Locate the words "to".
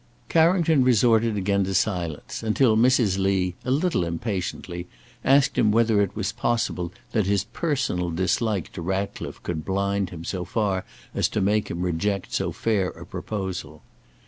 1.65-1.75, 8.73-8.81, 11.29-11.39